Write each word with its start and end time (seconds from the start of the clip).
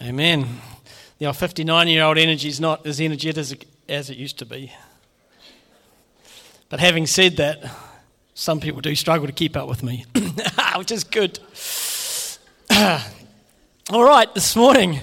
Amen. 0.00 0.60
The 1.18 1.26
old 1.26 1.36
59 1.36 1.86
year 1.86 2.02
old 2.02 2.18
energy 2.18 2.48
is 2.48 2.60
not 2.60 2.84
as 2.84 3.00
energetic 3.00 3.66
as 3.88 4.10
it 4.10 4.16
used 4.16 4.38
to 4.40 4.46
be. 4.46 4.72
But 6.68 6.80
having 6.80 7.06
said 7.06 7.36
that, 7.36 7.64
some 8.34 8.58
people 8.58 8.80
do 8.80 8.96
struggle 8.96 9.28
to 9.28 9.32
keep 9.32 9.56
up 9.56 9.68
with 9.68 9.84
me, 9.84 10.04
which 10.76 10.90
is 10.90 11.04
good. 11.04 11.38
All 13.90 14.02
right, 14.02 14.34
this 14.34 14.56
morning, 14.56 14.98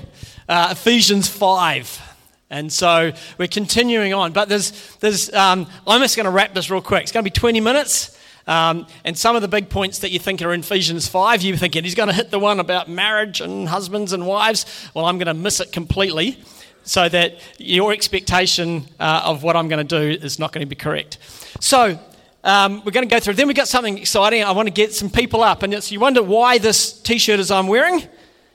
uh, 0.49 0.69
Ephesians 0.71 1.29
5. 1.29 2.01
And 2.49 2.73
so 2.73 3.13
we're 3.37 3.47
continuing 3.47 4.13
on. 4.13 4.33
But 4.33 4.49
there's, 4.49 4.71
there's 4.97 5.33
um, 5.33 5.67
I'm 5.87 6.01
just 6.01 6.17
going 6.17 6.25
to 6.25 6.31
wrap 6.31 6.53
this 6.53 6.69
real 6.69 6.81
quick. 6.81 7.03
It's 7.03 7.13
going 7.13 7.23
to 7.23 7.31
be 7.31 7.33
20 7.33 7.61
minutes. 7.61 8.19
Um, 8.47 8.87
and 9.03 9.17
some 9.17 9.35
of 9.35 9.41
the 9.41 9.47
big 9.47 9.69
points 9.69 9.99
that 9.99 10.11
you 10.11 10.19
think 10.19 10.41
are 10.41 10.53
in 10.53 10.61
Ephesians 10.61 11.07
5, 11.07 11.41
you're 11.43 11.57
thinking 11.57 11.83
he's 11.83 11.95
going 11.95 12.09
to 12.09 12.13
hit 12.13 12.31
the 12.31 12.39
one 12.39 12.59
about 12.59 12.89
marriage 12.89 13.41
and 13.41 13.69
husbands 13.69 14.13
and 14.13 14.25
wives. 14.25 14.65
Well, 14.93 15.05
I'm 15.05 15.17
going 15.17 15.27
to 15.27 15.33
miss 15.33 15.59
it 15.59 15.71
completely 15.71 16.41
so 16.83 17.07
that 17.07 17.39
your 17.57 17.93
expectation 17.93 18.85
uh, 18.99 19.21
of 19.25 19.43
what 19.43 19.55
I'm 19.55 19.67
going 19.67 19.85
to 19.85 20.15
do 20.15 20.23
is 20.23 20.39
not 20.39 20.51
going 20.51 20.65
to 20.65 20.69
be 20.69 20.75
correct. 20.75 21.17
So, 21.59 21.99
um, 22.43 22.81
we're 22.83 22.91
going 22.91 23.07
to 23.07 23.13
go 23.13 23.19
through. 23.19 23.35
Then 23.35 23.47
we've 23.47 23.55
got 23.55 23.67
something 23.67 23.99
exciting. 23.99 24.43
I 24.43 24.51
want 24.51 24.67
to 24.67 24.73
get 24.73 24.93
some 24.93 25.09
people 25.11 25.43
up. 25.43 25.61
And 25.61 25.91
you 25.91 25.99
wonder 25.99 26.23
why 26.23 26.57
this 26.57 26.99
t 26.99 27.19
shirt 27.19 27.39
is 27.39 27.51
I'm 27.51 27.67
wearing? 27.67 28.03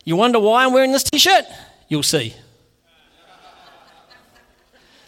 You 0.05 0.17
wonder 0.17 0.41
why 0.41 0.65
I'm 0.65 0.73
wearing 0.73 0.91
this 0.91 1.05
t 1.05 1.19
shirt? 1.19 1.45
You'll 1.89 2.03
see. 2.03 2.35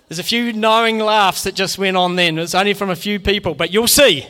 There's 0.08 0.20
a 0.20 0.24
few 0.24 0.52
knowing 0.52 1.00
laughs 1.00 1.42
that 1.42 1.54
just 1.54 1.76
went 1.76 1.96
on 1.96 2.16
then. 2.16 2.38
It's 2.38 2.54
only 2.54 2.72
from 2.72 2.88
a 2.88 2.96
few 2.96 3.20
people, 3.20 3.54
but 3.54 3.72
you'll 3.72 3.88
see 3.88 4.26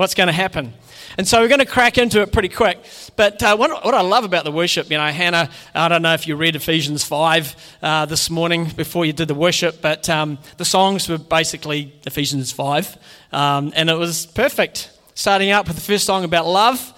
what's 0.00 0.14
going 0.14 0.28
to 0.28 0.32
happen. 0.32 0.72
And 1.18 1.28
so 1.28 1.42
we're 1.42 1.48
going 1.48 1.58
to 1.60 1.66
crack 1.66 1.98
into 1.98 2.22
it 2.22 2.32
pretty 2.32 2.48
quick. 2.48 2.78
But 3.16 3.42
uh, 3.42 3.54
what, 3.54 3.84
what, 3.84 3.92
I 3.92 4.00
love 4.00 4.24
about 4.24 4.44
the 4.44 4.50
worship, 4.50 4.90
you 4.90 4.96
know, 4.96 5.06
Hannah, 5.08 5.50
I 5.74 5.88
don't 5.88 6.00
know 6.00 6.14
if 6.14 6.26
you 6.26 6.36
read 6.36 6.56
Ephesians 6.56 7.04
5 7.04 7.76
uh, 7.82 8.06
this 8.06 8.30
morning 8.30 8.64
before 8.64 9.04
you 9.04 9.12
did 9.12 9.28
the 9.28 9.34
worship, 9.34 9.82
but 9.82 10.08
um, 10.08 10.38
the 10.56 10.64
songs 10.64 11.06
were 11.06 11.18
basically 11.18 11.92
Ephesians 12.06 12.50
5. 12.50 12.96
Um, 13.32 13.74
and 13.76 13.90
it 13.90 13.98
was 13.98 14.24
perfect. 14.24 14.90
Starting 15.12 15.50
out 15.50 15.66
with 15.66 15.76
the 15.76 15.82
first 15.82 16.06
song 16.06 16.24
about 16.24 16.46
love. 16.46 16.94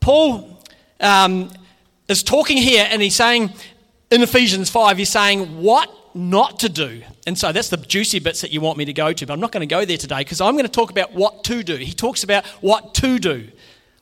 Paul 0.00 0.60
um, 0.98 1.52
is 2.08 2.24
talking 2.24 2.56
here 2.56 2.84
and 2.90 3.00
he's 3.00 3.14
saying, 3.14 3.52
in 4.10 4.22
Ephesians 4.22 4.70
5, 4.70 4.98
he's 4.98 5.08
saying 5.08 5.62
what 5.62 5.88
not 6.16 6.58
to 6.60 6.68
do. 6.68 7.02
And 7.26 7.38
so 7.38 7.52
that's 7.52 7.68
the 7.68 7.76
juicy 7.76 8.18
bits 8.18 8.40
that 8.40 8.50
you 8.50 8.60
want 8.60 8.78
me 8.78 8.84
to 8.86 8.92
go 8.92 9.12
to, 9.12 9.26
but 9.26 9.32
I'm 9.32 9.40
not 9.40 9.52
going 9.52 9.66
to 9.66 9.72
go 9.72 9.84
there 9.84 9.96
today 9.96 10.18
because 10.18 10.40
I'm 10.40 10.54
going 10.54 10.64
to 10.64 10.70
talk 10.70 10.90
about 10.90 11.12
what 11.12 11.44
to 11.44 11.62
do. 11.62 11.76
He 11.76 11.92
talks 11.92 12.24
about 12.24 12.44
what 12.60 12.94
to 12.94 13.18
do, 13.18 13.48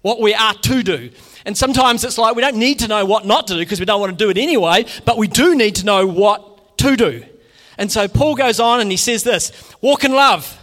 what 0.02 0.20
we 0.20 0.34
are 0.34 0.54
to 0.54 0.82
do. 0.82 1.10
And 1.44 1.56
sometimes 1.56 2.04
it's 2.04 2.18
like 2.18 2.36
we 2.36 2.42
don't 2.42 2.56
need 2.56 2.78
to 2.80 2.88
know 2.88 3.04
what 3.04 3.26
not 3.26 3.46
to 3.48 3.54
do 3.54 3.58
because 3.58 3.80
we 3.80 3.86
don't 3.86 4.00
want 4.00 4.16
to 4.16 4.24
do 4.24 4.30
it 4.30 4.38
anyway, 4.38 4.86
but 5.04 5.18
we 5.18 5.28
do 5.28 5.54
need 5.54 5.76
to 5.76 5.84
know 5.84 6.06
what 6.06 6.78
to 6.78 6.96
do. 6.96 7.24
And 7.76 7.90
so 7.90 8.06
Paul 8.08 8.34
goes 8.36 8.60
on 8.60 8.80
and 8.80 8.90
he 8.90 8.96
says 8.96 9.24
this 9.24 9.52
walk 9.80 10.04
in 10.04 10.12
love. 10.12 10.60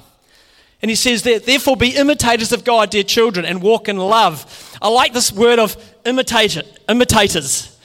And 0.81 0.89
he 0.89 0.95
says 0.95 1.21
that, 1.23 1.45
therefore, 1.45 1.77
be 1.77 1.89
imitators 1.89 2.51
of 2.51 2.63
God, 2.63 2.89
dear 2.89 3.03
children, 3.03 3.45
and 3.45 3.61
walk 3.61 3.87
in 3.87 3.97
love. 3.97 4.79
I 4.81 4.87
like 4.87 5.13
this 5.13 5.31
word 5.31 5.59
of 5.59 5.77
imitator, 6.05 6.63
imitators. 6.89 7.77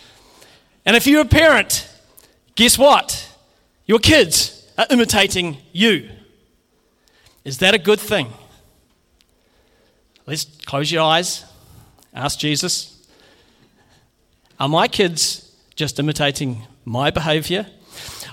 And 0.86 0.96
if 0.96 1.06
you're 1.06 1.20
a 1.20 1.26
parent, 1.26 1.86
guess 2.54 2.78
what? 2.78 3.25
Your 3.86 3.98
kids 4.00 4.68
are 4.76 4.86
imitating 4.90 5.58
you. 5.72 6.10
Is 7.44 7.58
that 7.58 7.74
a 7.74 7.78
good 7.78 8.00
thing? 8.00 8.28
Let's 10.26 10.44
close 10.66 10.90
your 10.90 11.02
eyes. 11.02 11.44
Ask 12.12 12.38
Jesus 12.38 13.06
Are 14.58 14.68
my 14.68 14.88
kids 14.88 15.54
just 15.76 15.98
imitating 15.98 16.66
my 16.84 17.10
behavior? 17.10 17.66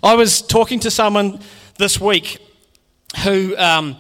I 0.02 0.16
was 0.16 0.42
talking 0.42 0.80
to 0.81 0.92
someone 0.92 1.40
this 1.78 2.00
week 2.00 2.40
who. 3.24 3.56
Um, 3.58 3.98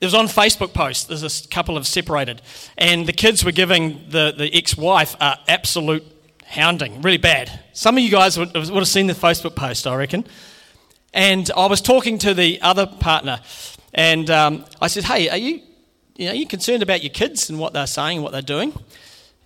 it 0.00 0.06
was 0.06 0.14
on 0.14 0.28
Facebook 0.28 0.72
post. 0.72 1.08
There's 1.08 1.44
a 1.44 1.48
couple 1.48 1.76
of 1.76 1.86
separated, 1.86 2.40
and 2.78 3.06
the 3.06 3.12
kids 3.12 3.44
were 3.44 3.52
giving 3.52 4.06
the, 4.08 4.32
the 4.34 4.50
ex-wife 4.54 5.14
a 5.20 5.36
absolute 5.46 6.02
hounding, 6.46 7.02
really 7.02 7.18
bad. 7.18 7.60
Some 7.74 7.98
of 7.98 8.02
you 8.02 8.10
guys 8.10 8.38
would, 8.38 8.54
would 8.54 8.70
have 8.70 8.88
seen 8.88 9.08
the 9.08 9.12
Facebook 9.12 9.54
post, 9.54 9.86
I 9.86 9.94
reckon. 9.94 10.26
And 11.12 11.50
I 11.56 11.66
was 11.66 11.80
talking 11.80 12.18
to 12.18 12.34
the 12.34 12.60
other 12.62 12.86
partner, 12.86 13.40
and 13.92 14.30
um, 14.30 14.64
I 14.80 14.86
said, 14.86 15.04
"Hey, 15.04 15.28
are 15.28 15.36
you, 15.36 15.60
you 16.16 16.26
know, 16.26 16.32
are 16.32 16.36
you 16.36 16.46
concerned 16.46 16.82
about 16.82 17.02
your 17.02 17.10
kids 17.12 17.50
and 17.50 17.58
what 17.58 17.72
they're 17.72 17.86
saying 17.86 18.18
and 18.18 18.24
what 18.24 18.32
they're 18.32 18.42
doing?" 18.42 18.72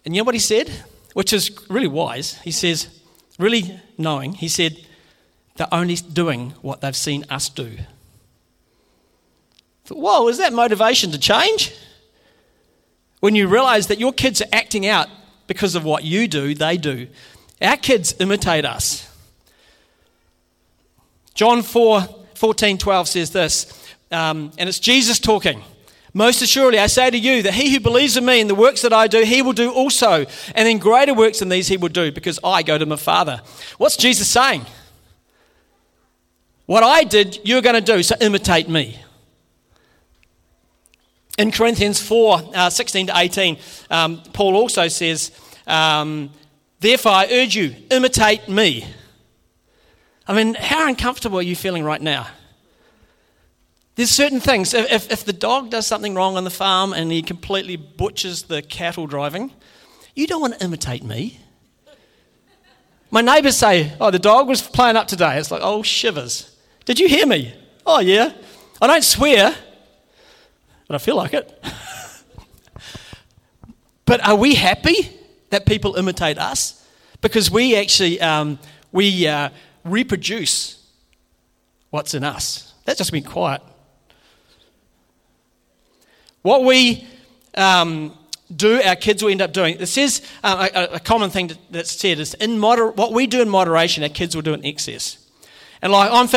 And 0.05 0.15
you 0.15 0.21
know 0.21 0.27
what 0.27 0.35
he 0.35 0.41
said, 0.41 0.69
which 1.15 1.33
is 1.33 1.51
really 1.71 1.87
wise. 1.87 2.35
He 2.43 2.51
says, 2.51 2.89
really 3.39 3.81
knowing. 3.97 4.35
He 4.35 4.49
said, 4.49 4.77
"They're 5.57 5.73
only 5.73 5.97
doing 5.97 6.51
what 6.61 6.83
they've 6.83 6.97
seen 6.97 7.25
us 7.31 7.49
do." 7.49 7.79
Thought, 9.87 9.99
Whoa, 9.99 10.29
is 10.29 10.39
that 10.39 10.53
motivation 10.53 11.11
to 11.13 11.19
change? 11.19 11.75
When 13.21 13.35
you 13.35 13.49
realise 13.49 13.87
that 13.87 13.99
your 13.99 14.13
kids 14.13 14.43
are 14.43 14.49
acting 14.53 14.87
out 14.87 15.09
because 15.47 15.75
of 15.75 15.85
what 15.85 16.05
you 16.05 16.29
do, 16.29 16.55
they 16.55 16.77
do. 16.77 17.09
Our 17.61 17.77
kids 17.77 18.15
imitate 18.19 18.65
us. 18.65 19.09
John 21.35 21.63
4 21.63 22.01
14, 22.35 22.79
12 22.79 23.09
says 23.09 23.31
this, 23.31 23.87
um, 24.11 24.51
and 24.59 24.69
it's 24.69 24.79
Jesus 24.79 25.19
talking. 25.19 25.63
Most 26.13 26.43
assuredly, 26.43 26.79
I 26.79 26.87
say 26.87 27.11
to 27.11 27.19
you 27.19 27.43
that 27.43 27.55
he 27.55 27.73
who 27.73 27.81
believes 27.81 28.17
in 28.17 28.25
me 28.25 28.41
and 28.41 28.49
the 28.49 28.55
works 28.55 28.83
that 28.83 28.93
I 28.93 29.09
do, 29.09 29.25
he 29.25 29.43
will 29.43 29.53
do 29.53 29.73
also. 29.73 30.27
And 30.55 30.67
then 30.67 30.79
greater 30.79 31.13
works 31.13 31.41
than 31.41 31.49
these 31.49 31.67
he 31.67 31.77
will 31.77 31.89
do 31.89 32.13
because 32.13 32.39
I 32.45 32.63
go 32.63 32.79
to 32.79 32.87
my 32.87 32.97
Father. 32.97 33.41
What's 33.79 33.97
Jesus 33.97 34.29
saying? 34.29 34.65
What 36.67 36.85
I 36.85 37.03
did, 37.03 37.41
you're 37.45 37.63
going 37.63 37.75
to 37.75 37.81
do, 37.81 38.03
so 38.03 38.15
imitate 38.21 38.69
me. 38.69 38.99
In 41.37 41.51
Corinthians 41.51 42.01
4 42.01 42.43
uh, 42.55 42.71
16 42.71 43.09
to 43.09 43.13
18, 43.17 43.59
um, 43.91 44.23
Paul 44.33 44.55
also 44.55 44.87
says, 44.87 45.33
um, 45.67 46.31
Therefore 46.79 47.13
I 47.13 47.27
urge 47.31 47.57
you, 47.57 47.75
imitate 47.91 48.49
me. 48.49 48.87
I 50.27 50.33
mean, 50.33 50.55
how 50.55 50.89
uncomfortable 50.89 51.39
are 51.39 51.43
you 51.43 51.57
feeling 51.57 51.85
right 51.85 52.01
now? 52.01 52.29
There's 53.97 54.11
certain 54.11 54.41
things. 54.41 54.75
If, 54.75 55.11
if 55.13 55.25
the 55.25 55.33
dog 55.33 55.71
does 55.71 55.87
something 55.87 56.15
wrong 56.15 56.37
on 56.37 56.45
the 56.45 56.51
farm 56.51 56.93
and 56.93 57.13
he 57.13 57.23
completely 57.23 57.77
butchers 57.77 58.45
the 58.45 58.63
cattle 58.63 59.07
driving, 59.07 59.53
you 60.15 60.27
don't 60.27 60.41
want 60.41 60.59
to 60.59 60.65
imitate 60.65 61.05
me. 61.05 61.39
My 63.11 63.21
neighbours 63.21 63.57
say, 63.57 63.93
Oh, 64.01 64.11
the 64.11 64.19
dog 64.19 64.49
was 64.49 64.63
playing 64.63 64.97
up 64.97 65.07
today. 65.07 65.39
It's 65.39 65.51
like, 65.51 65.61
Oh, 65.63 65.83
shivers. 65.83 66.57
Did 66.85 66.99
you 66.99 67.07
hear 67.07 67.27
me? 67.27 67.55
Oh, 67.87 68.01
yeah. 68.01 68.33
I 68.83 68.87
don't 68.87 69.05
swear, 69.05 69.55
but 70.89 70.95
I 70.95 70.99
feel 70.99 71.17
like 71.17 71.33
it. 71.33 71.65
but 74.07 74.27
are 74.27 74.35
we 74.35 74.55
happy 74.55 75.11
that 75.51 75.67
people 75.67 75.95
imitate 75.95 76.39
us? 76.39 76.85
Because 77.21 77.51
we 77.51 77.77
actually, 77.77 78.21
um, 78.21 78.59
we, 78.91 79.29
uh, 79.29 79.51
reproduce 79.85 80.85
what's 81.91 82.15
in 82.15 82.25
us. 82.25 82.73
That's 82.85 82.99
just 82.99 83.13
being 83.13 83.25
quiet. 83.25 83.63
What 86.43 86.65
we 86.65 87.07
um, 87.57 88.17
do, 88.55 88.81
our 88.83 88.97
kids 88.97 89.23
will 89.23 89.31
end 89.31 89.41
up 89.41 89.53
doing. 89.53 89.77
It 89.81 89.87
says 89.87 90.21
uh, 90.43 90.69
a, 90.75 90.95
a, 90.97 91.01
common 91.01 91.31
thing 91.31 91.53
that's 91.71 91.93
said 91.93 92.19
is 92.19 92.35
in 92.35 92.59
moder- 92.59 92.91
what 92.91 93.13
we 93.13 93.27
do 93.27 93.41
in 93.41 93.49
moderation, 93.49 94.03
our 94.03 94.09
kids 94.09 94.35
will 94.35 94.43
do 94.43 94.53
in 94.53 94.65
excess. 94.65 95.19
And 95.81 95.93
like 95.93 96.11
I'm 96.13 96.29